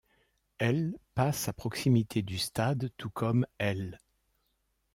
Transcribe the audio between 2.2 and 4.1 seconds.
du stade, tout comme l'.